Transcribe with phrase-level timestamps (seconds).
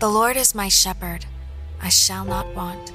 [0.00, 1.26] The Lord is my shepherd,
[1.82, 2.90] I shall not want.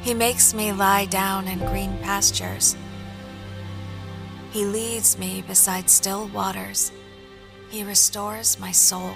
[0.00, 2.74] He makes me lie down in green pastures.
[4.50, 6.90] He leads me beside still waters.
[7.68, 9.12] He restores my soul.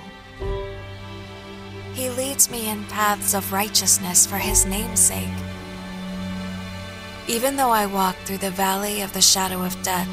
[1.95, 5.41] He leads me in paths of righteousness for his name's sake.
[7.29, 10.09] Even though I walk through the valley of the shadow of death,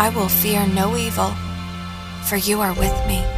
[0.00, 1.32] I will fear no evil,
[2.24, 3.37] for you are with me.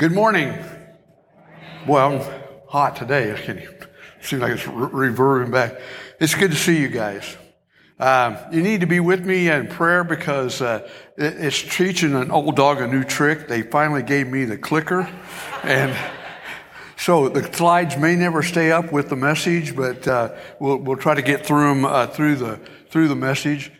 [0.00, 0.58] Good morning.
[1.86, 2.26] Well,
[2.66, 3.36] hot today.
[4.18, 5.78] It seems like it's re- reverbing back.
[6.18, 7.36] It's good to see you guys.
[7.98, 12.30] Um, you need to be with me in prayer because uh, it, it's teaching an
[12.30, 13.46] old dog a new trick.
[13.46, 15.06] They finally gave me the clicker,
[15.64, 15.94] and
[16.96, 21.14] so the slides may never stay up with the message, but uh, we'll, we'll try
[21.14, 22.56] to get through them uh, through the
[22.88, 23.70] through the message.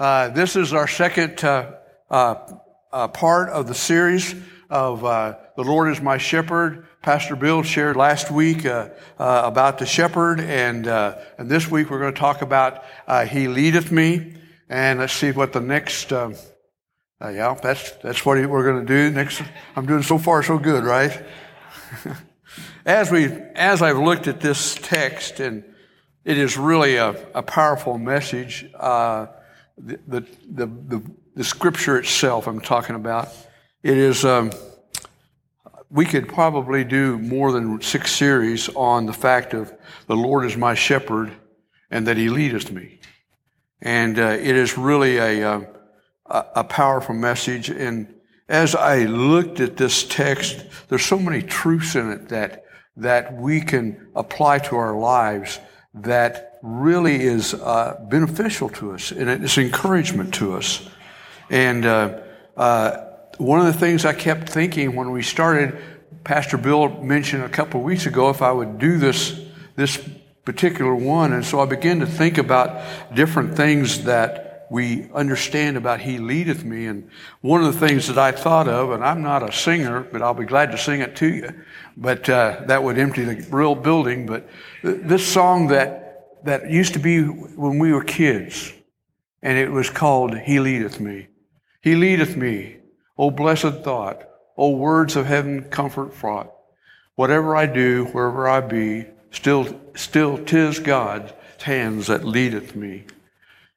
[0.00, 1.76] Uh, this is our second uh,
[2.10, 4.34] uh, part of the series
[4.68, 5.04] of
[5.60, 6.86] The Lord is My Shepherd.
[7.02, 11.90] Pastor Bill shared last week uh, uh, about the shepherd, and, uh, and this week
[11.90, 14.36] we're going to talk about uh, He leadeth me.
[14.70, 16.34] And let's see what the next, um,
[17.20, 19.14] uh, yeah, that's, that's what we're going to do.
[19.14, 19.42] Next,
[19.76, 21.22] I'm doing so far so good, right?
[22.86, 25.62] as, we, as I've looked at this text, and
[26.24, 29.28] it is really a, a powerful message, the,
[29.76, 31.02] the, the, the,
[31.36, 33.28] the scripture itself I'm talking about.
[33.82, 34.52] It is, um,
[35.90, 39.72] we could probably do more than six series on the fact of
[40.06, 41.32] the Lord is my shepherd
[41.90, 43.00] and that he leadeth me.
[43.82, 45.60] And uh, it is really a, uh,
[46.26, 47.70] a, a powerful message.
[47.70, 48.14] And
[48.48, 52.64] as I looked at this text, there's so many truths in it that,
[52.96, 55.58] that we can apply to our lives
[55.94, 60.88] that really is uh, beneficial to us and it's encouragement to us.
[61.48, 62.20] And uh,
[62.56, 63.09] uh,
[63.40, 65.78] one of the things I kept thinking when we started,
[66.24, 69.40] Pastor Bill mentioned a couple of weeks ago if I would do this,
[69.76, 69.98] this
[70.44, 71.32] particular one.
[71.32, 72.84] And so I began to think about
[73.14, 76.86] different things that we understand about He leadeth me.
[76.86, 80.20] And one of the things that I thought of, and I'm not a singer, but
[80.20, 81.64] I'll be glad to sing it to you,
[81.96, 84.26] but uh, that would empty the real building.
[84.26, 84.48] But
[84.82, 88.72] this song that, that used to be when we were kids,
[89.42, 91.28] and it was called He Leadeth Me.
[91.80, 92.79] He leadeth me.
[93.20, 94.26] O blessed thought,
[94.56, 96.50] O words of heaven comfort fraught.
[97.16, 103.04] Whatever I do, wherever I be, still, still tis God's hands that leadeth me.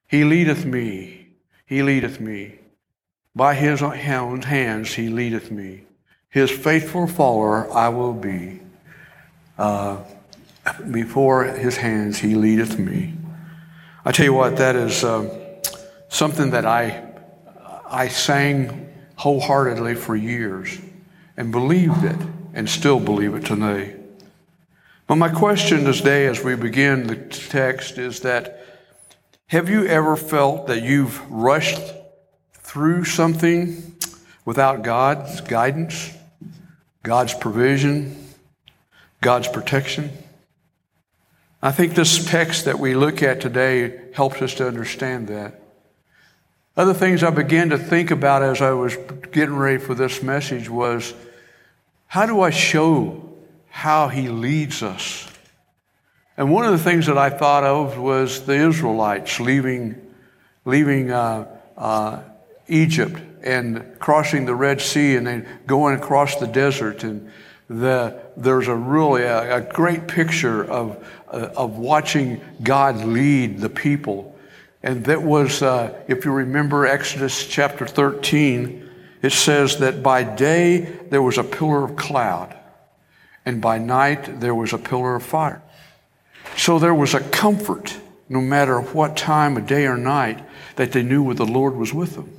[0.07, 1.27] He leadeth me,
[1.65, 2.59] he leadeth me.
[3.35, 5.87] By his own hands he leadeth me.
[6.29, 8.61] His faithful follower I will be.
[9.57, 9.97] Uh,
[10.89, 13.15] before his hands he leadeth me.
[14.05, 15.27] I tell you what, that is uh,
[16.07, 17.09] something that I
[17.85, 18.83] I sang
[19.15, 20.79] wholeheartedly for years
[21.37, 22.17] and believed it
[22.53, 23.95] and still believe it today.
[25.07, 28.65] But my question today, as we begin the text, is that
[29.47, 31.81] have you ever felt that you've rushed
[32.53, 33.95] through something
[34.45, 36.11] without God's guidance,
[37.03, 38.17] God's provision,
[39.21, 40.11] God's protection?
[41.61, 45.62] I think this text that we look at today helps us to understand that.
[46.75, 48.95] Other things I began to think about as I was
[49.31, 51.13] getting ready for this message was
[52.07, 53.29] how do I show
[53.69, 55.29] how he leads us?
[56.35, 60.01] And one of the things that I thought of was the Israelites leaving,
[60.65, 61.45] leaving uh,
[61.77, 62.23] uh,
[62.67, 67.03] Egypt and crossing the Red Sea and then going across the desert.
[67.03, 67.31] And
[67.69, 73.69] the, there's a really a, a great picture of, uh, of watching God lead the
[73.69, 74.32] people
[74.83, 78.89] and that was, uh, if you remember Exodus chapter 13,
[79.21, 82.53] it says that by day there was a pillar of cloud,
[83.45, 85.61] and by night there was a pillar of fire.
[86.57, 87.97] So there was a comfort,
[88.27, 90.43] no matter what time of day or night,
[90.75, 92.29] that they knew where the Lord was with them.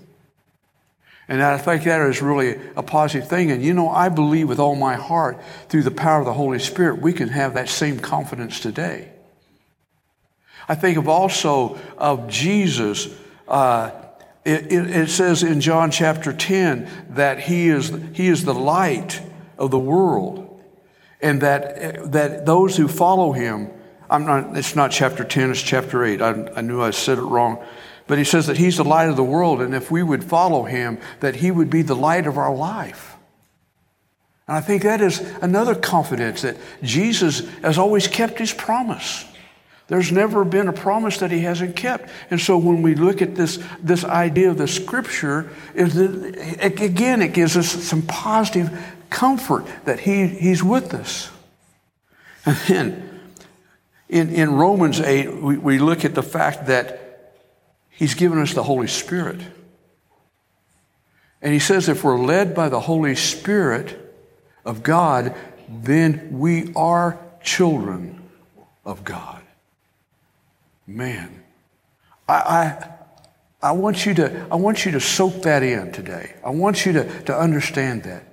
[1.27, 3.51] And I think that is really a positive thing.
[3.51, 5.41] And you know, I believe with all my heart,
[5.71, 9.14] through the power of the Holy Spirit, we can have that same confidence today.
[10.69, 13.09] I think of also of Jesus.
[13.47, 13.91] Uh,
[14.45, 19.21] it, it, it says in John chapter 10 that he is, he is the light
[19.57, 20.61] of the world,
[21.21, 23.71] and that, that those who follow him,
[24.11, 26.21] I'm not, it's not chapter 10, it's chapter 8.
[26.21, 27.65] I, I knew I said it wrong.
[28.07, 30.65] But he says that he's the light of the world, and if we would follow
[30.65, 33.17] him, that he would be the light of our life.
[34.47, 39.25] And I think that is another confidence that Jesus has always kept his promise.
[39.87, 42.09] There's never been a promise that he hasn't kept.
[42.31, 47.21] And so when we look at this, this idea of the scripture, is that, again,
[47.21, 48.71] it gives us some positive
[49.11, 51.31] comfort that he, he's with us.
[52.47, 53.21] And then
[54.09, 57.33] in, in Romans 8, we, we look at the fact that
[57.91, 59.41] he's given us the Holy Spirit.
[61.43, 64.01] And he says if we're led by the Holy Spirit
[64.65, 65.35] of God,
[65.69, 68.23] then we are children
[68.85, 69.44] of God.
[70.87, 71.43] Man,
[72.29, 72.95] I, I,
[73.69, 76.35] I, want you to, I want you to soak that in today.
[76.45, 78.27] I want you to, to understand that.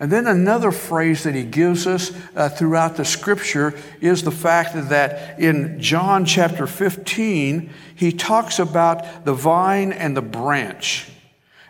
[0.00, 4.74] And then another phrase that he gives us uh, throughout the scripture is the fact
[4.74, 11.08] that in John chapter 15, he talks about the vine and the branch.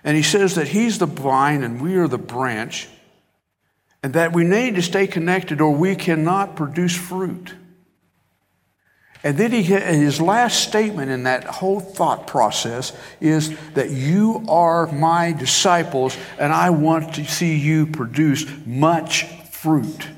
[0.03, 2.89] And he says that he's the vine and we are the branch,
[4.03, 7.55] and that we need to stay connected or we cannot produce fruit.
[9.25, 14.87] And then he, his last statement in that whole thought process is that you are
[14.89, 20.09] my disciples and I want to see you produce much fruit.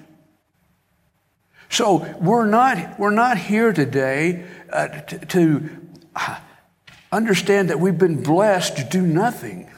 [1.69, 5.71] So we're not, we're not here today uh, to, to
[7.13, 9.71] understand that we've been blessed to do nothing.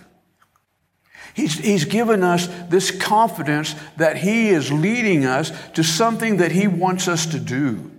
[1.34, 6.66] He's, he's given us this confidence that He is leading us to something that He
[6.66, 7.90] wants us to do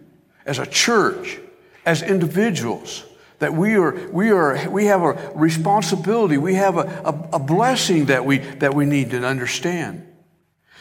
[0.48, 1.40] as a church,
[1.86, 3.04] as individuals,
[3.40, 8.06] that we are, we are, we have a responsibility, we have a, a, a blessing
[8.06, 10.04] that we, that we need to understand.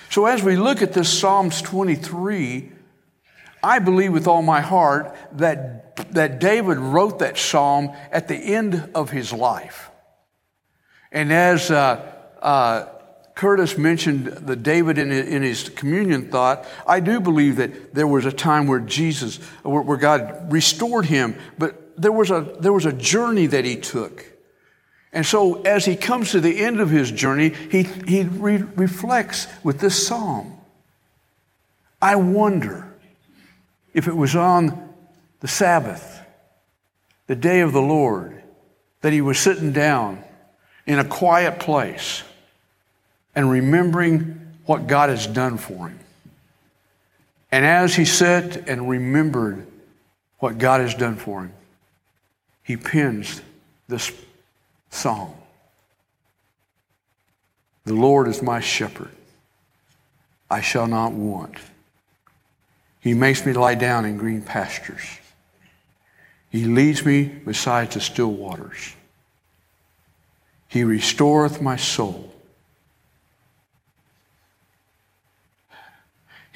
[0.08, 2.72] So as we look at this Psalms 23,
[3.62, 8.90] I believe with all my heart that, that David wrote that psalm at the end
[8.94, 9.90] of his life.
[11.10, 12.86] And as uh, uh,
[13.36, 15.10] Curtis mentioned the David in,
[15.42, 16.66] his communion thought.
[16.86, 21.36] I do believe that there was a time where Jesus, where, where God restored him,
[21.58, 24.24] but there was, a, there was a journey that he took.
[25.12, 29.48] And so as he comes to the end of his journey, he, he re- reflects
[29.62, 30.58] with this psalm.
[32.00, 32.90] I wonder
[33.92, 34.94] if it was on
[35.40, 36.20] the Sabbath,
[37.26, 38.42] the day of the Lord,
[39.02, 40.24] that he was sitting down
[40.86, 42.22] in a quiet place
[43.36, 45.98] and remembering what God has done for him.
[47.52, 49.66] And as he sat and remembered
[50.38, 51.52] what God has done for him,
[52.64, 53.40] he pens
[53.86, 54.10] this
[54.90, 55.36] song
[57.84, 59.12] The Lord is my shepherd,
[60.50, 61.56] I shall not want.
[63.00, 65.04] He makes me lie down in green pastures.
[66.50, 68.94] He leads me beside the still waters.
[70.68, 72.25] He restoreth my soul.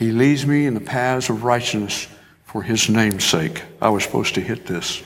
[0.00, 2.08] He leads me in the paths of righteousness
[2.46, 3.62] for his name's sake.
[3.82, 5.02] I was supposed to hit this.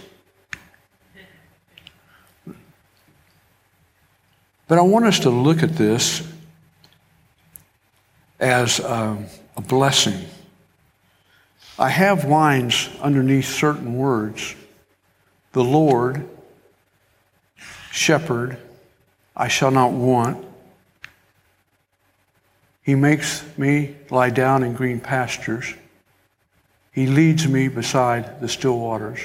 [4.68, 6.22] But I want us to look at this
[8.38, 10.26] as um, a blessing.
[11.76, 14.54] I have lines underneath certain words.
[15.54, 16.24] The Lord,
[17.90, 18.58] shepherd,
[19.34, 20.46] I shall not want.
[22.84, 25.74] He makes me lie down in green pastures.
[26.92, 29.20] He leads me beside the still waters.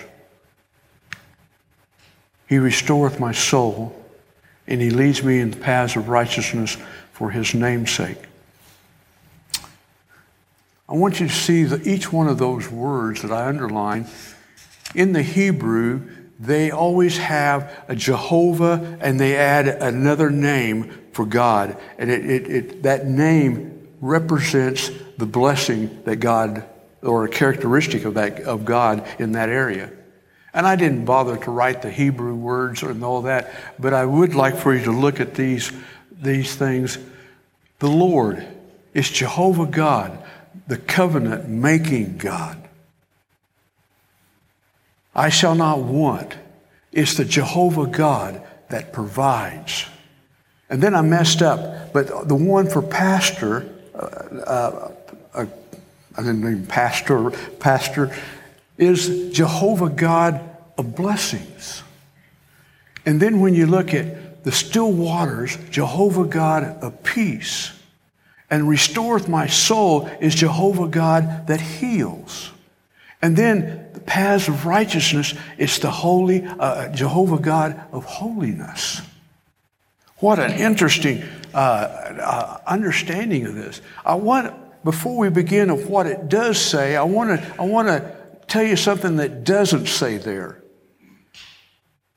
[2.48, 3.96] He restoreth my soul,
[4.66, 6.78] and he leads me in the paths of righteousness
[7.12, 8.18] for his name's sake.
[10.88, 14.08] I want you to see that each one of those words that I underline
[14.96, 21.78] in the Hebrew, they always have a Jehovah and they add another name for God.
[21.98, 26.64] And it, it, it, that name represents the blessing that God,
[27.02, 29.92] or a characteristic of, that, of God in that area.
[30.54, 34.34] And I didn't bother to write the Hebrew words and all that, but I would
[34.34, 35.74] like for you to look at these,
[36.12, 36.98] these things.
[37.80, 38.48] The Lord
[38.94, 40.18] is Jehovah God,
[40.68, 42.69] the covenant making God.
[45.20, 46.34] I shall not want.
[46.94, 49.86] It's the Jehovah God that provides.
[50.70, 51.92] And then I messed up.
[51.92, 54.92] But the one for pastor, uh, uh,
[55.34, 55.46] uh,
[56.16, 58.16] I didn't mean pastor, pastor,
[58.78, 60.40] is Jehovah God
[60.78, 61.84] of blessings.
[63.06, 67.74] And then when you look at the still waters, Jehovah God of peace.
[68.50, 72.52] And restoreth my soul is Jehovah God that heals.
[73.22, 79.02] And then paths of righteousness, it's the holy uh, Jehovah God of holiness.
[80.18, 83.82] What an interesting uh, uh, understanding of this.
[84.06, 84.54] I want,
[84.84, 88.16] before we begin of what it does say, I want to I want to
[88.48, 90.62] tell you something that doesn't say there.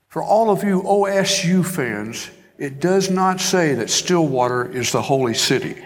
[0.09, 5.33] For all of you OSU fans, it does not say that Stillwater is the holy
[5.33, 5.83] city.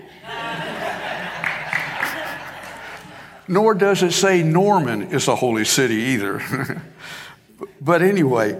[3.47, 6.81] Nor does it say Norman is a holy city either.
[7.81, 8.59] but anyway,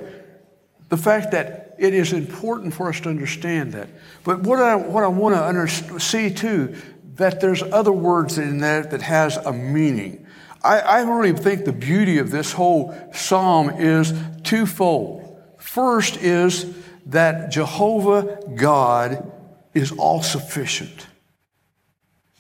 [0.89, 3.89] the fact that it is important for us to understand that.
[4.23, 6.75] But what I, what I want to under, see too,
[7.15, 10.25] that there's other words in there that has a meaning.
[10.63, 14.13] I, I really think the beauty of this whole psalm is
[14.43, 15.37] twofold.
[15.57, 16.73] First is
[17.07, 19.31] that Jehovah God
[19.73, 21.07] is all sufficient.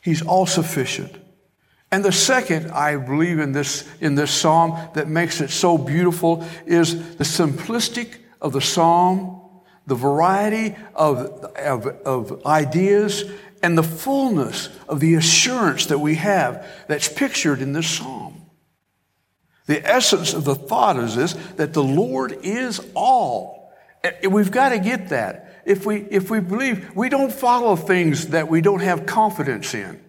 [0.01, 1.15] He's all sufficient.
[1.97, 6.47] And the second, I believe in this, in this psalm that makes it so beautiful
[6.67, 9.41] is the simplistic of the psalm,
[9.87, 11.17] the variety of,
[11.55, 13.23] of, of ideas,
[13.63, 18.45] and the fullness of the assurance that we have that's pictured in this psalm.
[19.65, 23.73] The essence of the thought is this that the Lord is all.
[24.21, 25.63] We've got to get that.
[25.65, 29.99] If we, if we believe, we don't follow things that we don't have confidence in.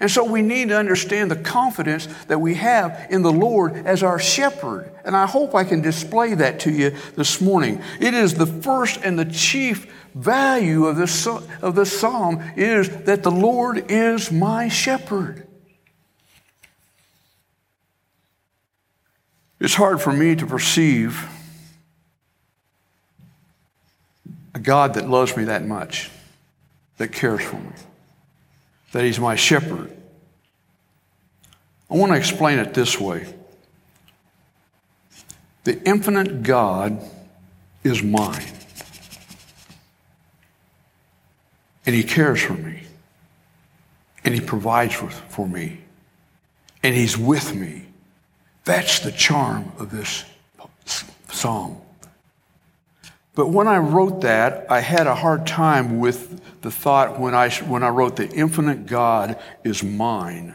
[0.00, 4.02] And so we need to understand the confidence that we have in the Lord as
[4.02, 4.92] our shepherd.
[5.04, 7.80] And I hope I can display that to you this morning.
[8.00, 13.22] It is the first and the chief value of this, of this psalm is that
[13.22, 15.46] the Lord is my shepherd.
[19.60, 21.28] It's hard for me to perceive
[24.54, 26.10] a God that loves me that much,
[26.98, 27.70] that cares for me,
[28.92, 29.90] that He's my shepherd.
[31.90, 33.26] I want to explain it this way
[35.64, 36.98] The infinite God
[37.84, 38.46] is mine,
[41.84, 42.84] and He cares for me,
[44.24, 45.80] and He provides for me,
[46.82, 47.86] and He's with me
[48.64, 50.24] that's the charm of this
[51.30, 51.81] psalm.
[53.34, 57.50] But when I wrote that, I had a hard time with the thought when I,
[57.50, 60.54] when I wrote, The infinite God is mine.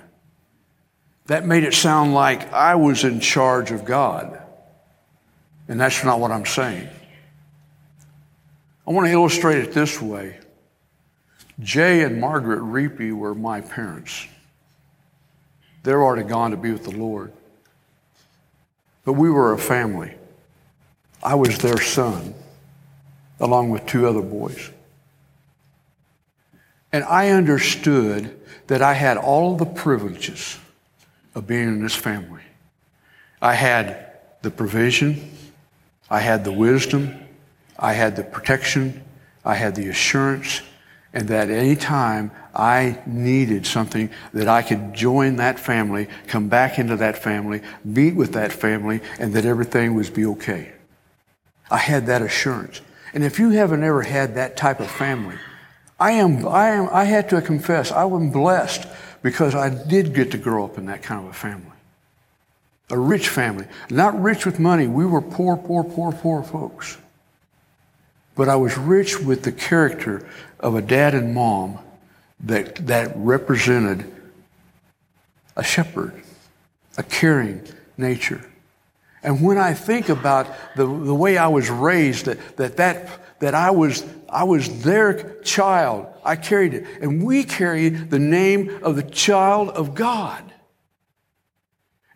[1.25, 4.41] That made it sound like I was in charge of God.
[5.67, 6.87] And that's not what I'm saying.
[8.87, 10.39] I want to illustrate it this way
[11.59, 14.27] Jay and Margaret Reapy were my parents.
[15.83, 17.33] They're already gone to be with the Lord.
[19.03, 20.13] But we were a family.
[21.23, 22.33] I was their son,
[23.39, 24.71] along with two other boys.
[26.91, 30.57] And I understood that I had all the privileges
[31.35, 32.41] of being in this family.
[33.41, 35.31] I had the provision,
[36.09, 37.13] I had the wisdom,
[37.77, 39.03] I had the protection,
[39.45, 40.61] I had the assurance,
[41.13, 46.79] and that any time I needed something that I could join that family, come back
[46.79, 50.71] into that family, meet with that family, and that everything would be okay.
[51.69, 52.81] I had that assurance.
[53.13, 55.35] And if you haven't ever had that type of family,
[55.99, 58.87] I am, I am, I had to confess, I was blessed
[59.23, 61.71] because I did get to grow up in that kind of a family.
[62.89, 63.65] A rich family.
[63.89, 64.87] Not rich with money.
[64.87, 66.97] We were poor, poor, poor, poor folks.
[68.35, 70.27] But I was rich with the character
[70.59, 71.79] of a dad and mom
[72.41, 74.05] that, that represented
[75.55, 76.13] a shepherd,
[76.97, 78.47] a caring nature.
[79.27, 83.53] And when I think about the, the way I was raised, that, that, that, that
[83.53, 86.85] I, was, I was their child, I carried it.
[87.01, 90.41] And we carry the name of the child of God.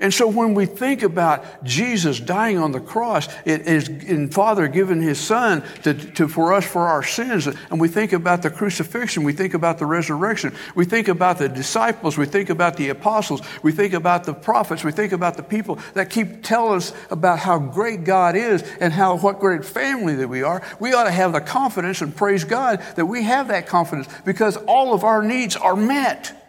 [0.02, 4.68] And so when we think about Jesus dying on the cross, it is in Father
[4.68, 8.50] giving his Son to, to, for us for our sins, and we think about the
[8.50, 12.90] crucifixion, we think about the resurrection, we think about the disciples, we think about the
[12.90, 16.94] apostles, we think about the prophets, we think about the people that keep telling us
[17.12, 20.64] about how great God is and how what great family that we are.
[20.80, 24.58] We ought to have the confidence and praise God that we have that confidence because
[24.58, 26.41] all of our needs are met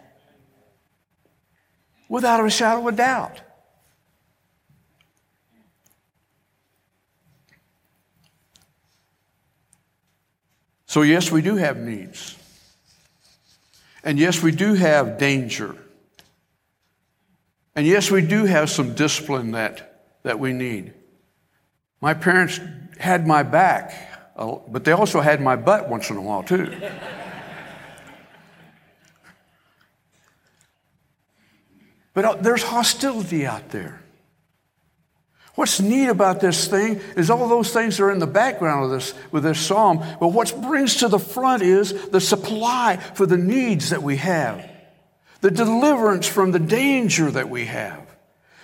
[2.13, 3.41] without a shadow of doubt.
[10.85, 12.37] So, yes, we do have needs.
[14.03, 15.75] And yes, we do have danger.
[17.75, 20.93] And yes, we do have some discipline that, that we need.
[21.99, 22.59] My parents
[22.99, 23.91] had my back,
[24.35, 26.71] uh, but they also had my butt once in a while, too.
[32.13, 34.03] but uh, there's hostility out there.
[35.55, 39.13] What's neat about this thing is all those things are in the background of this
[39.31, 43.91] with this psalm, but what brings to the front is the supply for the needs
[43.91, 44.67] that we have,
[45.41, 48.03] the deliverance from the danger that we have,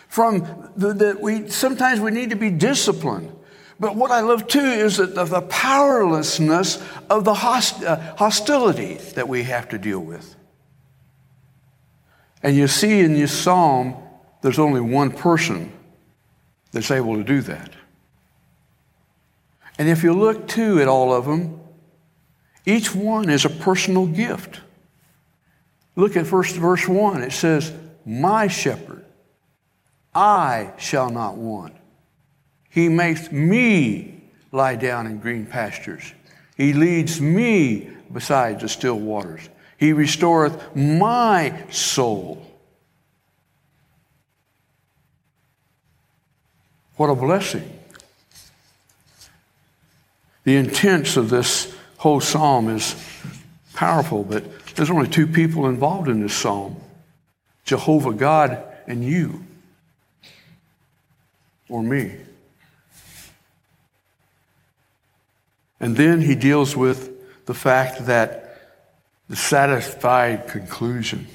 [0.07, 3.33] from that we sometimes we need to be disciplined.
[3.79, 8.95] But what I love too is that the, the powerlessness of the host, uh, hostility
[9.13, 10.35] that we have to deal with.
[12.41, 13.95] And you see in this psalm,
[14.41, 15.71] there's only one person
[16.71, 17.71] that's able to do that.
[19.77, 21.59] And if you look too at all of them,
[22.65, 24.61] each one is a personal gift.
[25.95, 27.23] Look at first verse 1.
[27.23, 27.73] It says,
[28.05, 29.05] My shepherd,
[30.13, 31.75] I shall not want.
[32.69, 36.13] He makes me lie down in green pastures.
[36.55, 39.47] He leads me beside the still waters.
[39.79, 42.45] He restoreth my soul.
[46.97, 47.79] What a blessing.
[50.43, 52.93] The intent of this whole psalm is
[53.73, 54.43] powerful, but
[54.75, 56.75] there's only two people involved in this psalm
[57.63, 59.45] Jehovah God and you,
[61.69, 62.17] or me.
[65.79, 68.48] And then he deals with the fact that
[69.29, 71.27] the satisfied conclusion.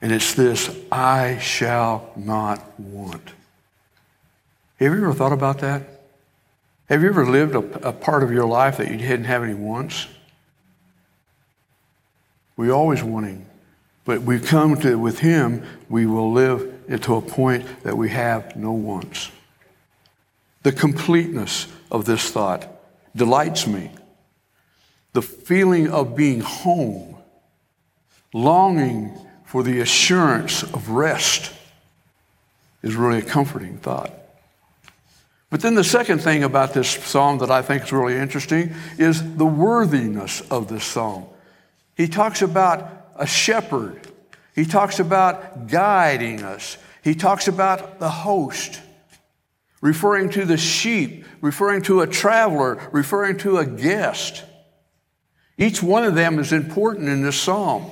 [0.00, 3.30] And it's this I shall not want.
[4.78, 5.82] Have you ever thought about that?
[6.88, 9.54] Have you ever lived a, a part of your life that you didn't have any
[9.54, 10.06] wants?
[12.56, 13.46] We always wanting.
[14.04, 16.72] But we come to with him, we will live
[17.02, 19.30] to a point that we have no wants.
[20.62, 22.68] The completeness of this thought
[23.14, 23.90] delights me.
[25.16, 27.16] The feeling of being home,
[28.34, 31.54] longing for the assurance of rest,
[32.82, 34.12] is really a comforting thought.
[35.48, 39.36] But then the second thing about this psalm that I think is really interesting is
[39.36, 41.24] the worthiness of this psalm.
[41.94, 43.98] He talks about a shepherd.
[44.54, 46.76] He talks about guiding us.
[47.02, 48.82] He talks about the host,
[49.80, 54.44] referring to the sheep, referring to a traveler, referring to a guest.
[55.58, 57.90] Each one of them is important in this psalm.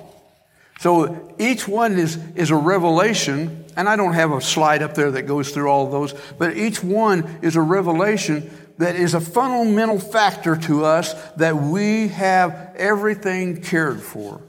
[0.81, 5.13] So each one is, is a revelation, and I don't have a slide up there
[5.13, 9.99] that goes through all those, but each one is a revelation that is a fundamental
[9.99, 14.43] factor to us that we have everything cared for.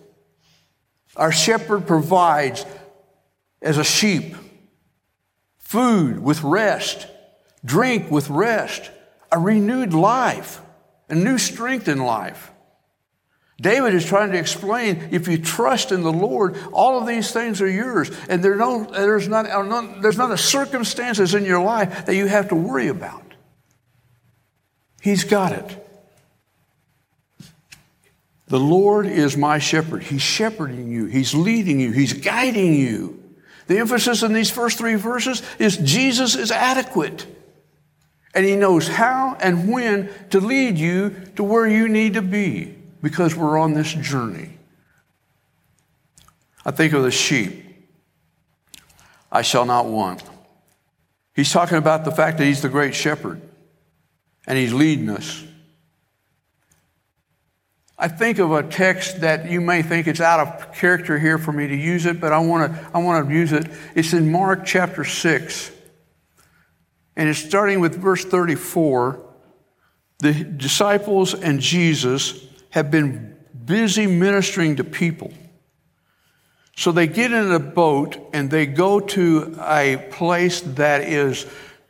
[1.15, 2.65] Our shepherd provides
[3.61, 4.35] as a sheep
[5.59, 7.07] food with rest,
[7.63, 8.91] drink with rest,
[9.31, 10.59] a renewed life,
[11.09, 12.51] a new strength in life.
[13.59, 17.61] David is trying to explain if you trust in the Lord, all of these things
[17.61, 18.11] are yours.
[18.27, 22.27] And there no, there's, not, uh, there's not a circumstances in your life that you
[22.27, 23.23] have to worry about.
[25.01, 25.81] He's got it.
[28.47, 30.03] The Lord is my shepherd.
[30.03, 33.21] He's shepherding you, He's leading you, He's guiding you.
[33.67, 37.25] The emphasis in these first three verses is Jesus is adequate.
[38.35, 42.75] And He knows how and when to lead you to where you need to be
[43.05, 44.49] because we're on this journey.
[46.65, 47.63] I think of the sheep.
[49.31, 50.23] I shall not want.
[51.35, 53.39] He's talking about the fact that he's the great shepherd
[54.47, 55.43] and he's leading us.
[57.95, 61.51] I think of a text that you may think it's out of character here for
[61.51, 63.67] me to use it, but I want to I want to use it.
[63.93, 65.71] It's in Mark chapter 6.
[67.15, 69.23] And it's starting with verse 34.
[70.21, 72.41] The disciples and Jesus
[72.75, 73.33] have been
[73.65, 75.31] busy ministering to people.
[76.75, 81.45] So they get in a boat and they go to a place that is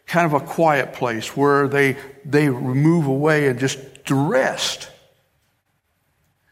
[0.05, 3.79] kind of a quiet place where they, they move away and just
[4.11, 4.91] rest.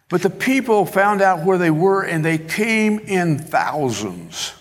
[0.10, 4.52] But the people found out where they were and they came in thousands.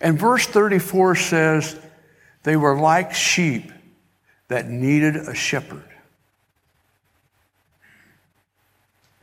[0.00, 1.78] And verse 34 says,
[2.42, 3.70] they were like sheep
[4.48, 5.93] that needed a shepherd.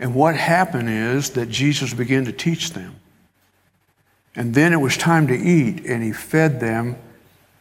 [0.02, 2.96] And what happened is that Jesus began to teach them.
[4.36, 6.96] And then it was time to eat, and he fed them.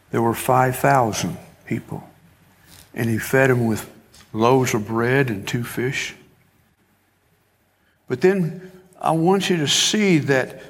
[0.09, 2.03] There were 5,000 people.
[2.95, 3.87] And he fed them with
[4.33, 6.15] loaves of bread and two fish.
[8.07, 10.63] But then I want you to see that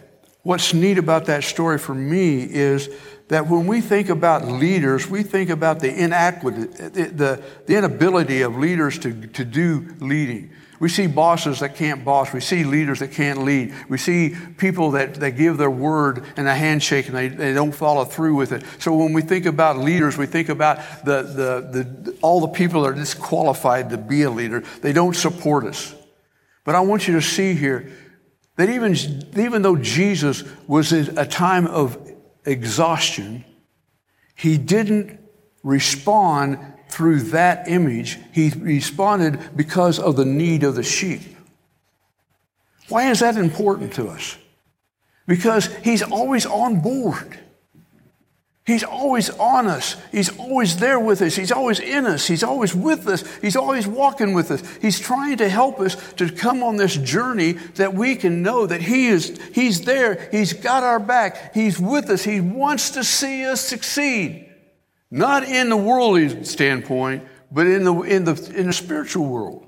[0.44, 2.90] what's neat about that story for me is
[3.30, 8.58] that when we think about leaders, we think about the inequity, the, the inability of
[8.58, 10.52] leaders to, to do leading.
[10.82, 12.34] We see bosses that can't boss.
[12.34, 13.72] We see leaders that can't lead.
[13.88, 17.72] We see people that, that give their word and a handshake and they, they don't
[17.72, 18.64] follow through with it.
[18.80, 22.82] So when we think about leaders, we think about the, the, the, all the people
[22.82, 24.64] that are disqualified to be a leader.
[24.82, 25.94] They don't support us.
[26.64, 27.92] But I want you to see here
[28.56, 28.96] that even,
[29.38, 32.12] even though Jesus was in a time of
[32.44, 33.46] exhaustion,
[34.34, 35.20] he didn't
[35.62, 36.58] respond
[36.92, 38.20] through that image.
[38.34, 41.22] He responded because of the need of the sheep.
[42.90, 44.38] Why is that important to us?
[45.26, 47.40] Because he's always on board.
[48.66, 49.96] He's always on us.
[50.12, 51.36] He's always there with us.
[51.36, 52.28] He's always in us.
[52.28, 53.24] He's always with us.
[53.38, 54.62] He's always walking with us.
[54.82, 58.82] He's trying to help us to come on this journey that we can know that
[58.82, 60.28] He is, He's there.
[60.32, 61.54] He's got our back.
[61.56, 62.24] He's with us.
[62.24, 64.51] He wants to see us succeed.
[65.12, 69.68] Not in the worldly standpoint, but in the, in the, in the spiritual world.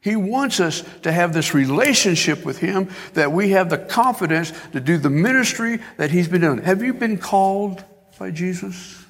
[0.00, 4.80] He wants us to have this relationship with Him that we have the confidence to
[4.80, 6.62] do the ministry that He's been doing.
[6.62, 7.84] Have you been called
[8.18, 9.04] by Jesus?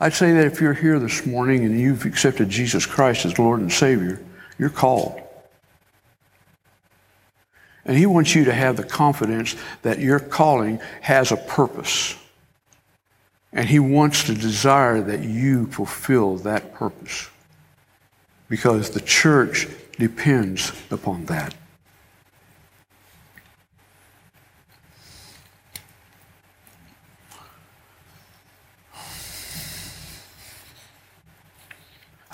[0.00, 3.60] I'd say that if you're here this morning and you've accepted Jesus Christ as Lord
[3.60, 4.20] and Savior,
[4.58, 5.20] you're called.
[7.84, 12.16] And He wants you to have the confidence that your calling has a purpose.
[13.54, 17.30] And He wants to desire that you fulfill that purpose
[18.48, 21.54] because the church depends upon that.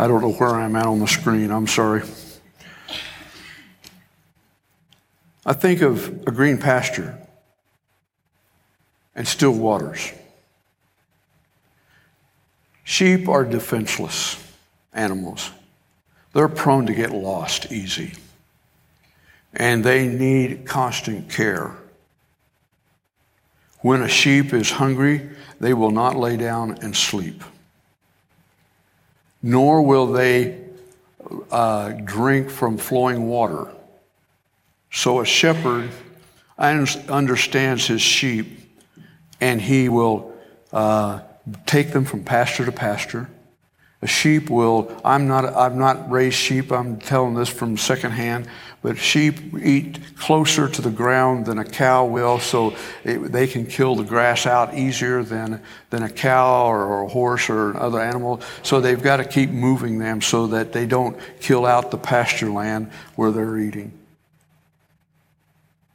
[0.00, 1.50] I don't know where I'm at on the screen.
[1.50, 2.00] I'm sorry.
[5.44, 7.18] I think of a green pasture
[9.14, 10.10] and still waters.
[12.90, 14.36] Sheep are defenseless
[14.92, 15.50] animals.
[16.32, 18.14] They're prone to get lost easy.
[19.52, 21.76] And they need constant care.
[23.80, 27.42] When a sheep is hungry, they will not lay down and sleep
[29.42, 30.58] nor will they
[31.50, 33.68] uh, drink from flowing water.
[34.90, 35.90] So a shepherd
[36.58, 38.58] understands his sheep,
[39.40, 40.34] and he will
[40.72, 41.20] uh,
[41.66, 43.28] take them from pasture to pasture
[44.02, 48.48] a sheep will, I'm not, I've not raised sheep, I'm telling this from secondhand,
[48.80, 53.66] but sheep eat closer to the ground than a cow will, so it, they can
[53.66, 58.00] kill the grass out easier than, than a cow or, or a horse or another
[58.00, 58.40] animal.
[58.62, 62.50] So they've got to keep moving them so that they don't kill out the pasture
[62.50, 63.92] land where they're eating.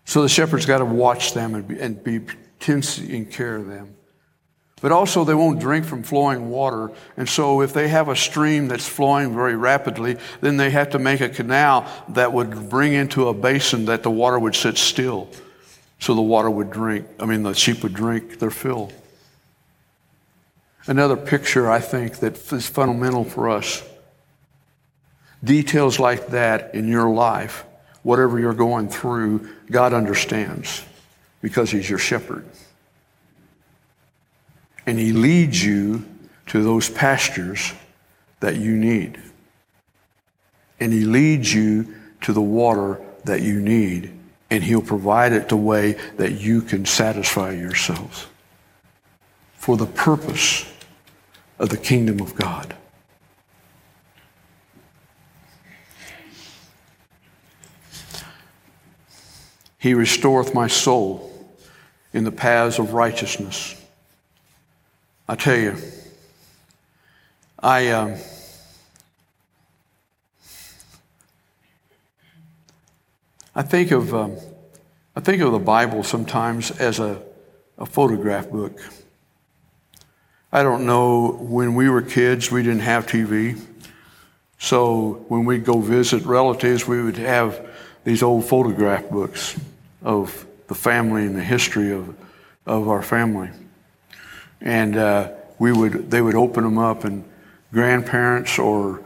[0.05, 2.21] So the shepherd's got to watch them and be, and be
[2.59, 3.94] taking care of them.
[4.81, 6.91] But also, they won't drink from flowing water.
[7.15, 10.99] And so, if they have a stream that's flowing very rapidly, then they have to
[10.99, 15.29] make a canal that would bring into a basin that the water would sit still.
[15.99, 18.91] So the water would drink, I mean, the sheep would drink their fill.
[20.87, 23.81] Another picture, I think, that is fundamental for us.
[25.43, 27.63] Details like that in your life,
[28.03, 30.83] whatever you're going through, God understands
[31.41, 32.45] because He's your shepherd
[34.85, 36.05] and He leads you
[36.47, 37.73] to those pastures
[38.39, 39.19] that you need.
[40.79, 44.13] And He leads you to the water that you need,
[44.49, 48.27] and He'll provide it the way that you can satisfy yourselves
[49.55, 50.71] for the purpose
[51.57, 52.75] of the kingdom of God.
[59.79, 61.31] He restoreth my soul
[62.11, 63.79] in the paths of righteousness
[65.27, 65.75] I tell you,
[67.59, 67.89] I.
[67.89, 68.15] Um,
[73.57, 74.35] I think of um,
[75.15, 77.19] I think of the Bible sometimes as a,
[77.79, 78.77] a photograph book.
[80.51, 83.59] I don't know when we were kids we didn't have TV,
[84.59, 87.67] so when we'd go visit relatives we would have
[88.03, 89.59] these old photograph books
[90.03, 92.15] of the family and the history of
[92.67, 93.49] of our family
[94.61, 97.23] and uh, we would they would open them up, and
[97.71, 99.03] grandparents or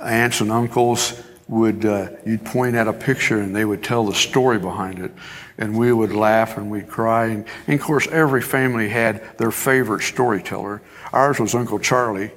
[0.00, 4.14] aunts and uncles would uh, you'd point at a picture and they would tell the
[4.14, 5.12] story behind it.
[5.56, 7.26] And we would laugh and we'd cry.
[7.26, 10.82] And, and, of course every family had their favorite storyteller.
[11.12, 12.30] Ours was uncle charlie.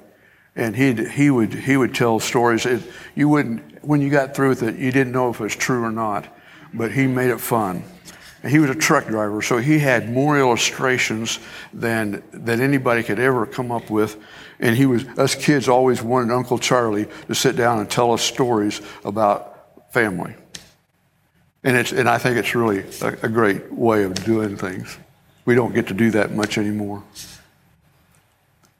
[0.56, 2.82] And he he would he would tell stories it,
[3.15, 5.84] you wouldn't when you got through with it you didn't know if it was true
[5.84, 6.28] or not.
[6.74, 7.84] But he made it fun.
[8.47, 11.39] He was a truck driver, so he had more illustrations
[11.73, 14.17] than, than anybody could ever come up with.
[14.60, 18.23] And he was, us kids always wanted Uncle Charlie to sit down and tell us
[18.23, 20.34] stories about family.
[21.63, 24.97] And, it's, and I think it's really a, a great way of doing things.
[25.45, 27.04] We don't get to do that much anymore.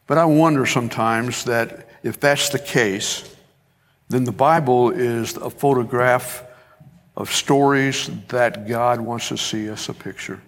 [0.08, 3.36] But I wonder sometimes that if that's the case,
[4.10, 6.44] then the Bible is a photograph
[7.22, 10.42] of stories that God wants to see us a picture.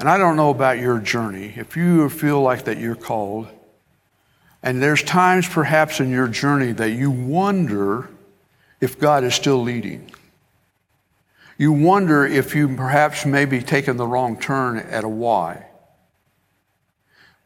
[0.00, 1.54] And I don't know about your journey.
[1.56, 3.46] If you feel like that you're called,
[4.60, 8.10] and there's times perhaps in your journey that you wonder
[8.80, 10.10] if God is still leading.
[11.56, 15.66] You wonder if you perhaps maybe taken the wrong turn at a why.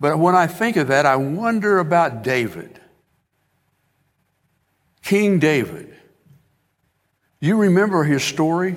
[0.01, 2.81] But when I think of that, I wonder about David.
[5.03, 5.94] King David.
[7.40, 8.77] You remember his story?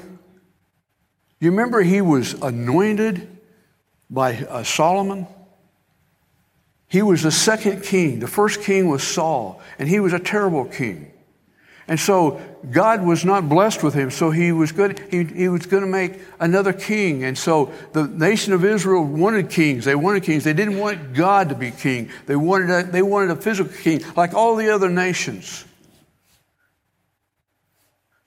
[1.40, 3.38] You remember he was anointed
[4.10, 5.28] by uh, Solomon?
[6.88, 8.20] He was the second king.
[8.20, 11.12] The first king was Saul, and he was a terrible king.
[11.88, 15.00] And so God was not blessed with him, so he was good.
[15.10, 17.24] He, he was going to make another king.
[17.24, 19.86] And so the nation of Israel wanted kings.
[19.86, 20.44] They wanted kings.
[20.44, 22.12] They didn't want God to be king.
[22.28, 25.66] They wanted a, they wanted a physical king, like all the other nations.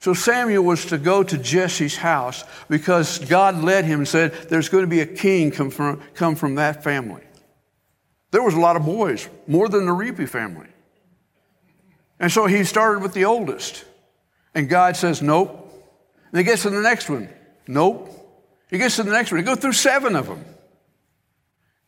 [0.03, 4.67] So Samuel was to go to Jesse's house because God led him and said, There's
[4.67, 7.23] going to be a king come from, come from that family.
[8.31, 10.67] There was a lot of boys, more than the Reapy family.
[12.19, 13.85] And so he started with the oldest.
[14.53, 15.71] And God says, Nope.
[16.33, 17.29] And he gets to the next one.
[17.65, 18.09] Nope.
[18.69, 19.39] He gets to the next one.
[19.39, 20.43] He goes through seven of them.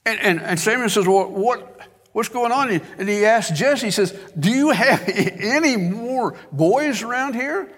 [0.05, 1.81] And, and, and Samuel says, Well, what,
[2.13, 2.69] what's going on?
[2.69, 7.69] And he asks Jesse, he says, Do you have any more boys around here?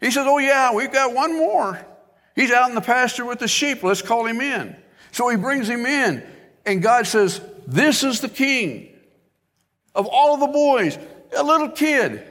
[0.00, 1.84] He says, Oh, yeah, we've got one more.
[2.34, 3.82] He's out in the pasture with the sheep.
[3.82, 4.76] Let's call him in.
[5.12, 6.26] So he brings him in.
[6.64, 8.96] And God says, This is the king
[9.94, 10.98] of all the boys
[11.36, 12.26] a little kid.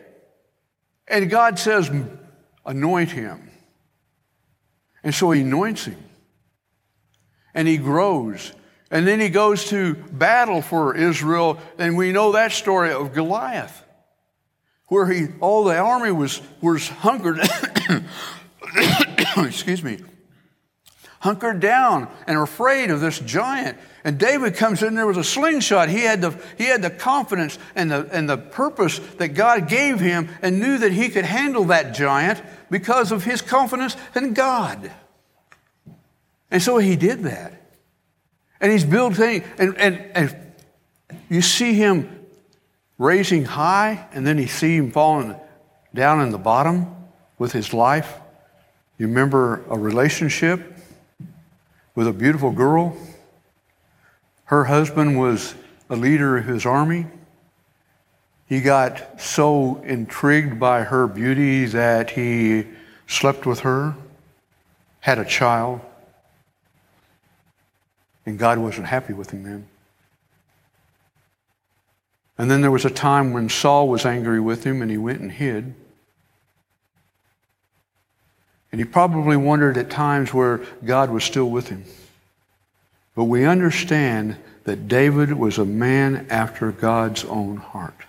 [1.08, 1.90] And God says,
[2.66, 3.50] anoint him.
[5.04, 5.98] And so he anoints him.
[7.54, 8.54] And he grows.
[8.92, 11.60] And then he goes to battle for Israel.
[11.78, 13.84] And we know that story of Goliath,
[14.90, 17.40] where he, all the army was, was hunkered,
[19.38, 20.00] excuse me,
[21.20, 23.78] hunkered down and afraid of this giant.
[24.04, 25.90] And David comes in there with a slingshot.
[25.90, 30.00] He had the, he had the confidence and the, and the purpose that God gave
[30.00, 34.92] him and knew that he could handle that giant because of his confidence in God.
[36.50, 37.54] And so he did that.
[38.62, 40.36] And he's built things, and, and, and
[41.30, 42.19] you see him
[43.00, 45.36] raising high, and then you see him falling
[45.96, 46.96] down in the bottom
[47.40, 48.14] with his life.
[49.00, 50.78] You remember a relationship
[51.96, 52.96] with a beautiful girl
[54.50, 55.54] her husband was
[55.92, 57.06] a leader of his army.
[58.48, 62.66] He got so intrigued by her beauty that he
[63.06, 63.96] slept with her,
[65.02, 65.82] had a child,
[68.26, 69.68] and God wasn't happy with him then.
[72.40, 75.20] And then there was a time when Saul was angry with him and he went
[75.20, 75.76] and hid.
[78.72, 81.84] And he probably wondered at times where God was still with him.
[83.14, 88.06] But we understand that David was a man after God's own heart.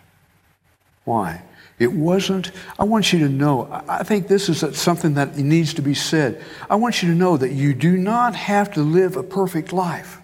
[1.05, 1.43] Why?
[1.81, 5.83] It wasn't, I want you to know, I think this is something that needs to
[5.83, 6.45] be said.
[6.69, 10.21] I want you to know that you do not have to live a perfect life.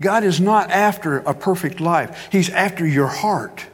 [0.00, 3.66] God is not after a perfect life, He's after your heart.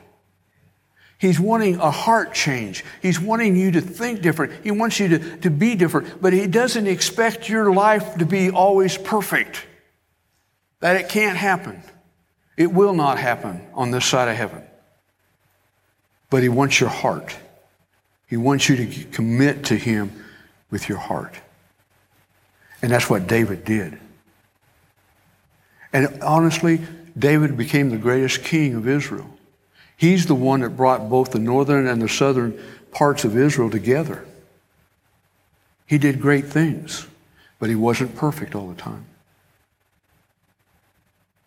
[1.19, 2.85] He's wanting a heart change.
[3.01, 4.53] He's wanting you to think different.
[4.63, 8.51] He wants you to, to be different, but He doesn't expect your life to be
[8.51, 9.65] always perfect
[10.81, 11.83] that it can't happen.
[12.57, 14.63] It will not happen on this side of heaven.
[16.29, 17.35] But He wants your heart.
[18.29, 20.13] He wants you to commit to Him
[20.71, 21.35] with your heart.
[22.83, 23.99] And that's what David did.
[25.93, 26.81] And honestly,
[27.19, 29.31] David became the greatest king of Israel.
[29.97, 34.25] He's the one that brought both the northern and the southern parts of Israel together.
[35.87, 37.07] He did great things,
[37.59, 39.07] but he wasn't perfect all the time.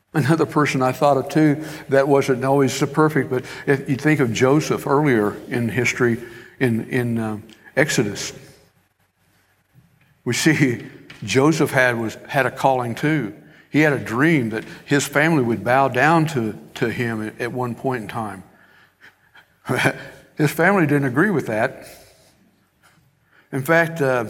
[0.14, 4.20] Another person I thought of too that wasn't always so perfect, but if you think
[4.20, 6.18] of Joseph earlier in history
[6.60, 7.38] in, in uh,
[7.76, 8.34] Exodus,
[10.26, 10.86] we see
[11.24, 13.36] Joseph had, was, had a calling too.
[13.70, 17.76] He had a dream that his family would bow down to, to him at, one
[17.76, 18.44] point in time.
[20.38, 21.88] his family didn't agree with that.
[23.52, 24.26] In fact, uh,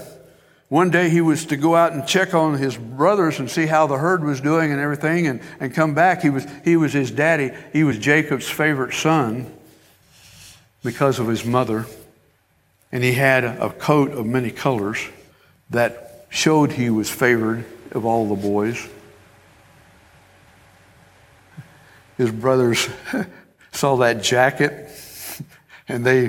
[0.67, 3.87] one day he was to go out and check on his brothers and see how
[3.87, 6.21] the herd was doing and everything and, and come back.
[6.21, 7.51] He was, he was his daddy.
[7.73, 9.51] He was Jacob's favorite son
[10.83, 11.85] because of his mother.
[12.91, 14.99] And he had a coat of many colors
[15.69, 18.87] that showed he was favored of all the boys.
[22.19, 22.87] His brothers
[23.71, 24.91] saw that jacket
[25.87, 26.27] and they,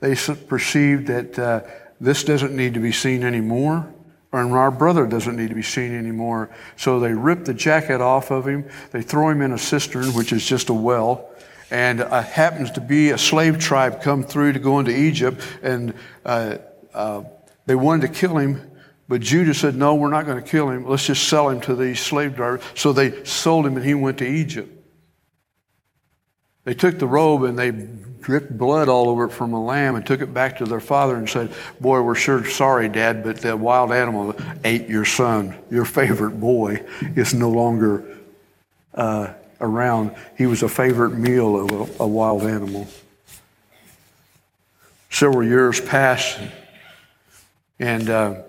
[0.00, 0.16] they
[0.48, 1.38] perceived that.
[1.38, 1.60] Uh,
[2.00, 3.92] this doesn't need to be seen anymore,
[4.32, 6.50] and our brother doesn't need to be seen anymore.
[6.76, 10.32] So they rip the jacket off of him, they throw him in a cistern, which
[10.32, 11.30] is just a well,
[11.70, 15.94] and uh, happens to be a slave tribe come through to go into Egypt, and
[16.24, 16.58] uh,
[16.92, 17.22] uh,
[17.64, 18.70] they wanted to kill him.
[19.08, 20.84] But Judah said, No, we're not going to kill him.
[20.84, 22.60] Let's just sell him to these slave drivers.
[22.74, 24.75] So they sold him and he went to Egypt.
[26.66, 30.04] They took the robe and they dripped blood all over it from a lamb and
[30.04, 33.60] took it back to their father and said, Boy, we're sure sorry, Dad, but that
[33.60, 35.54] wild animal ate your son.
[35.70, 38.18] Your favorite boy is no longer
[38.94, 40.16] uh, around.
[40.36, 42.88] He was a favorite meal of a, a wild animal.
[45.08, 46.40] Several years passed,
[47.78, 48.42] and uh,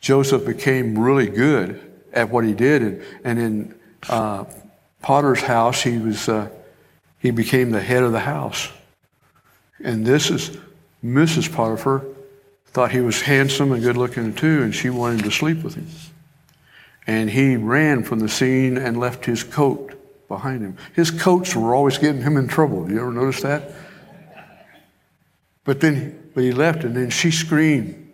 [0.00, 1.80] Joseph became really good
[2.12, 2.82] at what he did.
[2.82, 3.74] And, and in
[4.10, 4.44] uh,
[5.06, 6.48] Potter's house, he was uh,
[7.20, 8.68] he became the head of the house.
[9.78, 10.58] And this is
[11.04, 11.52] Mrs.
[11.52, 12.04] Potiphar
[12.66, 15.86] thought he was handsome and good looking too, and she wanted to sleep with him.
[17.06, 19.92] And he ran from the scene and left his coat
[20.26, 20.76] behind him.
[20.96, 22.90] His coats were always getting him in trouble.
[22.90, 23.70] You ever notice that?
[25.62, 28.10] But then, but he left, and then she screamed,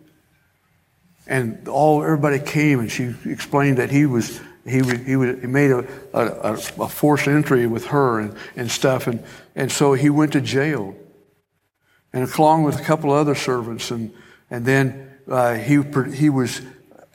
[1.27, 5.87] and all everybody came, and she explained that he was he, he, he made a,
[6.14, 9.07] a, a, forced entry with her and, and stuff.
[9.07, 9.25] And,
[9.57, 10.94] and so he went to jail.
[12.12, 13.90] And along with a couple other servants.
[13.90, 14.12] And,
[14.51, 15.83] and then uh, he,
[16.14, 16.61] he was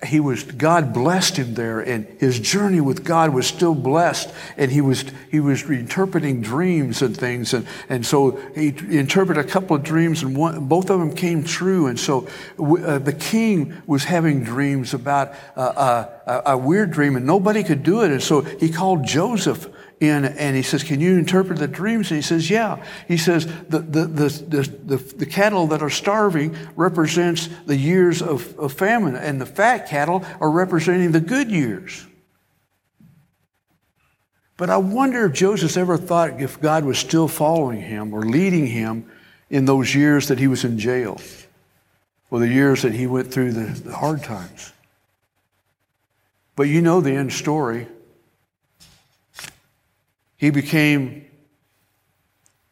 [0.05, 4.71] he was God blessed him there, and his journey with God was still blessed, and
[4.71, 9.75] he was he was interpreting dreams and things, and and so he interpreted a couple
[9.75, 12.27] of dreams, and one, both of them came true, and so
[12.59, 17.81] uh, the king was having dreams about uh, uh, a weird dream, and nobody could
[17.81, 19.67] do it, and so he called Joseph
[19.99, 22.11] in and he says, Can you interpret the dreams?
[22.11, 22.83] And he says, Yeah.
[23.07, 28.57] He says, The, the, the, the, the cattle that are starving represents the years of,
[28.59, 32.05] of famine, and the fat cattle are representing the good years.
[34.57, 38.65] But I wonder if Joseph ever thought if God was still following him or leading
[38.65, 39.09] him
[39.49, 41.21] in those years that he was in jail
[42.29, 44.73] or the years that he went through the, the hard times.
[46.55, 47.87] But you know the end story.
[50.37, 51.25] He became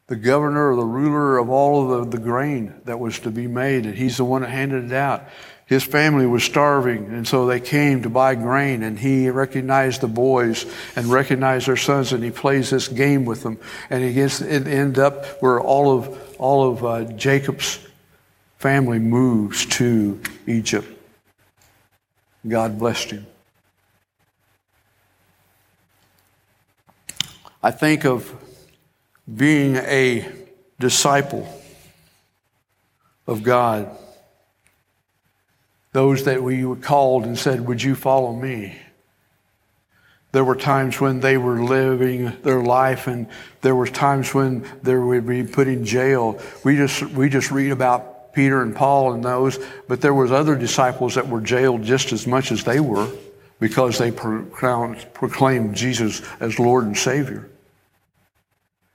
[0.08, 3.48] the governor or the ruler of all of the, the grain that was to be
[3.48, 5.24] made, and he's the one that handed it out.
[5.66, 10.08] His family was starving, and so they came to buy grain, and he recognized the
[10.08, 13.58] boys and recognized their sons, and he plays this game with them,
[13.90, 17.80] and he gets it end up where all of all of uh, Jacob's
[18.60, 20.88] family moves to Egypt.
[22.48, 23.26] God blessed him.
[27.66, 28.32] I think of
[29.26, 30.32] being a
[30.80, 31.52] disciple
[33.26, 33.90] of God.
[35.92, 38.78] Those that we were called and said, Would you follow me?
[40.32, 43.26] There were times when they were living their life, and
[43.62, 46.40] there were times when they would be put in jail.
[46.64, 50.56] We just, we just read about Peter and Paul and those, but there was other
[50.56, 53.10] disciples that were jailed just as much as they were
[53.60, 57.50] because they proclaimed Jesus as Lord and Savior.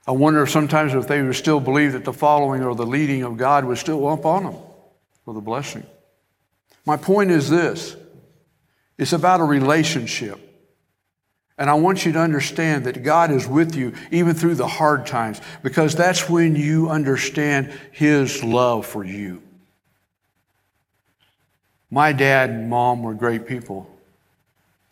[0.07, 3.37] I wonder sometimes if they would still believe that the following or the leading of
[3.37, 4.55] God was still up on them
[5.25, 5.85] for the blessing.
[6.85, 7.95] My point is this
[8.97, 10.39] it's about a relationship.
[11.57, 15.05] And I want you to understand that God is with you even through the hard
[15.05, 19.43] times because that's when you understand His love for you.
[21.91, 23.87] My dad and mom were great people,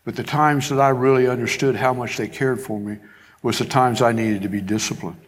[0.05, 2.97] but the times that I really understood how much they cared for me
[3.41, 5.21] was the times I needed to be disciplined,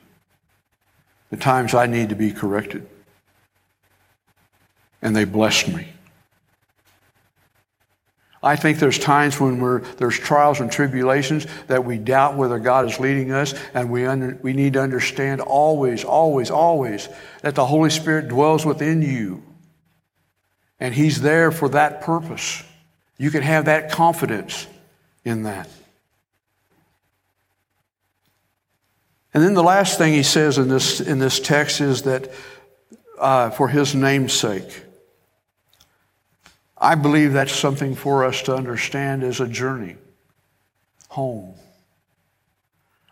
[1.30, 2.88] the times I needed to be corrected.
[5.02, 5.88] And they blessed me.
[8.44, 12.86] I think there's times when we're, there's trials and tribulations that we doubt whether God
[12.86, 17.08] is leading us, and we, under, we need to understand always, always, always
[17.42, 19.44] that the Holy Spirit dwells within you.
[20.80, 22.64] And He's there for that purpose.
[23.18, 24.66] You can have that confidence
[25.24, 25.70] in that.
[29.34, 32.32] And then the last thing he says in this, in this text is that
[33.18, 34.84] uh, for his name's sake.
[36.78, 39.96] I believe that's something for us to understand as a journey
[41.08, 41.54] home.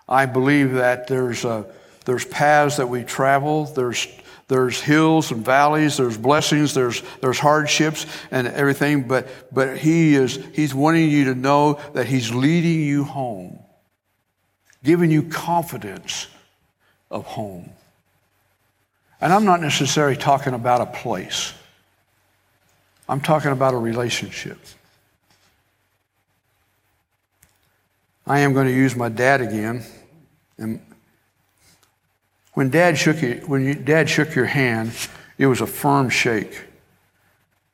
[0.08, 1.68] I believe that there's, a,
[2.06, 4.08] there's paths that we travel, there's,
[4.48, 10.44] there's hills and valleys, there's blessings, there's, there's hardships and everything, but, but he is,
[10.54, 13.60] he's wanting you to know that he's leading you home,
[14.84, 16.28] giving you confidence
[17.12, 17.70] of home.
[19.22, 21.54] And I'm not necessarily talking about a place.
[23.08, 24.58] I'm talking about a relationship.
[28.26, 29.84] I am going to use my dad again.
[30.58, 30.80] And
[32.54, 34.92] when dad shook you, when you, dad shook your hand,
[35.38, 36.62] it was a firm shake.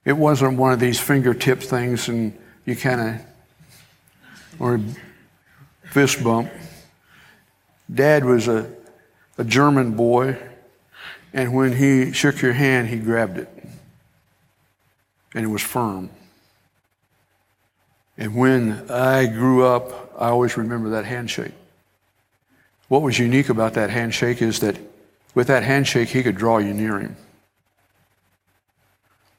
[0.05, 3.21] It wasn't one of these fingertip things and you kind of,
[4.59, 4.79] or
[5.83, 6.49] fist bump.
[7.93, 8.71] Dad was a,
[9.37, 10.37] a German boy,
[11.33, 13.49] and when he shook your hand, he grabbed it.
[15.33, 16.09] And it was firm.
[18.17, 21.51] And when I grew up, I always remember that handshake.
[22.87, 24.77] What was unique about that handshake is that
[25.33, 27.17] with that handshake, he could draw you near him.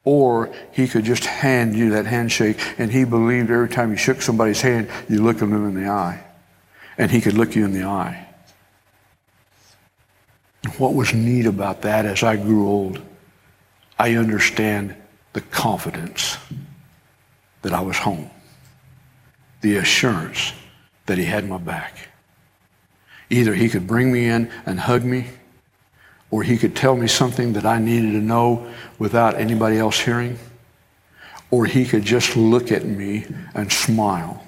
[0.05, 4.23] Or he could just hand you that handshake, and he believed every time you shook
[4.23, 6.23] somebody's hand, you looked them in the eye.
[6.99, 8.26] And he could look you in the eye.
[10.79, 13.01] What was neat about that as I grew old,
[13.99, 14.95] I understand
[15.33, 16.37] the confidence
[17.63, 18.31] that I was home,
[19.61, 20.53] the assurance
[21.07, 22.09] that he had my back.
[23.31, 25.27] Either he could bring me in and hug me,
[26.31, 30.39] or he could tell me something that I needed to know without anybody else hearing,
[31.51, 34.45] or he could just look at me and smile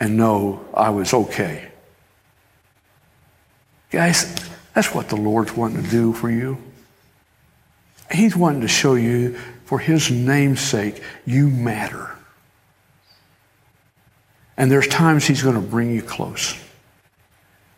[0.00, 1.68] and know I was okay.
[3.90, 4.47] Guys,
[4.78, 6.56] that's what the Lord's wanting to do for you.
[8.12, 12.14] He's wanting to show you, for His name's sake, you matter.
[14.56, 16.54] And there's times He's going to bring you close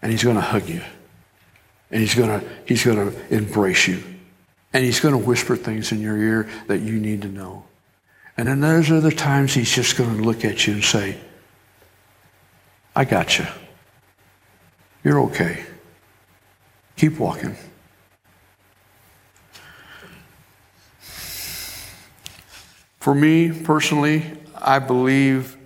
[0.02, 0.82] and he's going to hug you.
[1.90, 4.02] And he's going to, he's going to embrace you.
[4.74, 7.64] And he's going to whisper things in your ear that you need to know.
[8.36, 11.18] And then there's other times he's just going to look at you and say,
[12.94, 13.46] I got you.
[15.02, 15.64] You're okay.
[17.00, 17.56] Keep walking.
[22.98, 24.22] For me personally,
[24.54, 25.56] I believe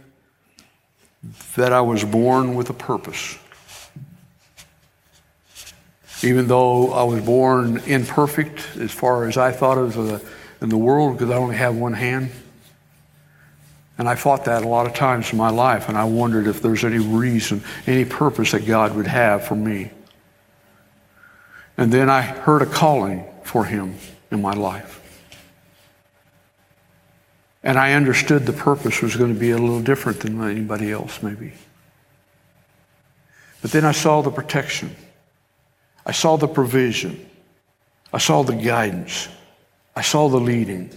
[1.57, 3.37] that I was born with a purpose.
[6.22, 10.24] Even though I was born imperfect as far as I thought of the,
[10.61, 12.30] in the world because I only have one hand.
[13.99, 16.62] And I fought that a lot of times in my life, and I wondered if
[16.62, 19.91] there's any reason, any purpose that God would have for me.
[21.77, 23.97] And then I heard a calling for Him
[24.31, 25.01] in my life.
[27.62, 31.22] And I understood the purpose was going to be a little different than anybody else,
[31.22, 31.53] maybe.
[33.62, 34.95] But then I saw the protection.
[36.05, 37.27] I saw the provision.
[38.12, 39.29] I saw the guidance.
[39.97, 40.91] I saw the leading.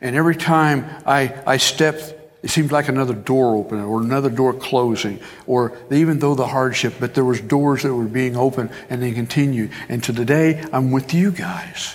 [0.00, 4.52] And every time I, I stepped, it seemed like another door opening or another door
[4.52, 9.00] closing, or even though the hardship, but there was doors that were being opened and
[9.00, 9.70] they continued.
[9.88, 11.94] And to today, I'm with you guys.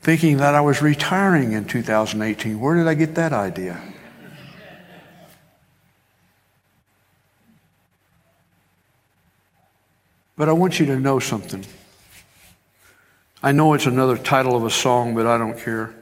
[0.00, 2.58] Thinking that I was retiring in 2018.
[2.58, 3.80] Where did I get that idea?
[10.36, 11.64] But I want you to know something.
[13.42, 15.94] I know it's another title of a song, but I don't care.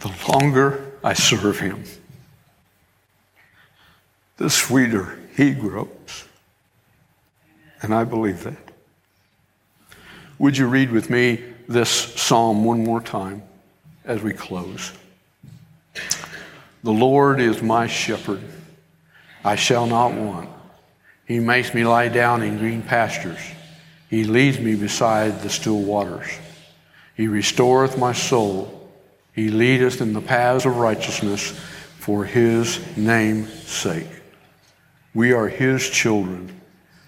[0.00, 1.84] The longer I serve Him,
[4.36, 6.24] the sweeter He grows.
[7.82, 8.72] And I believe that.
[10.38, 13.42] Would you read with me this psalm one more time
[14.04, 14.92] as we close?
[16.82, 18.42] The Lord is my shepherd,
[19.44, 20.48] I shall not want.
[21.26, 23.38] He makes me lie down in green pastures.
[24.08, 26.28] He leads me beside the still waters.
[27.16, 28.79] He restoreth my soul.
[29.40, 31.52] He leadeth in the paths of righteousness
[31.96, 34.06] for his name's sake.
[35.14, 36.60] We are his children.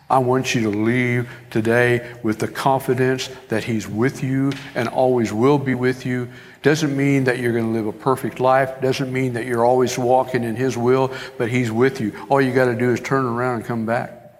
[0.08, 5.30] I want you to leave today with the confidence that He's with you and always
[5.30, 6.30] will be with you.
[6.62, 8.80] Doesn't mean that you're going to live a perfect life.
[8.80, 12.14] Doesn't mean that you're always walking in His will, but He's with you.
[12.30, 14.32] All you got to do is turn around and come back.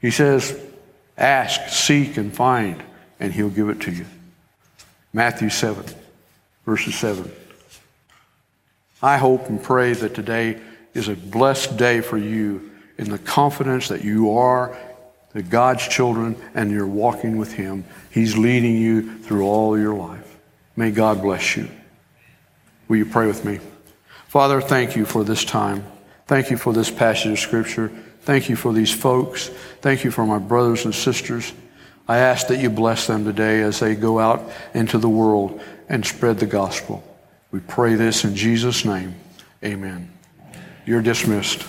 [0.00, 0.58] He says,
[1.16, 2.82] Ask, seek, and find,
[3.20, 4.06] and He'll give it to you.
[5.16, 5.82] Matthew 7,
[6.66, 7.32] verses 7.
[9.02, 10.60] I hope and pray that today
[10.92, 14.76] is a blessed day for you in the confidence that you are
[15.32, 17.86] the God's children and you're walking with Him.
[18.10, 20.36] He's leading you through all your life.
[20.76, 21.70] May God bless you.
[22.86, 23.60] Will you pray with me?
[24.28, 25.82] Father, thank you for this time.
[26.26, 27.88] Thank you for this passage of Scripture.
[28.20, 29.48] Thank you for these folks.
[29.80, 31.54] Thank you for my brothers and sisters.
[32.08, 36.04] I ask that you bless them today as they go out into the world and
[36.04, 37.02] spread the gospel.
[37.50, 39.14] We pray this in Jesus' name.
[39.64, 40.12] Amen.
[40.84, 41.62] You're dismissed.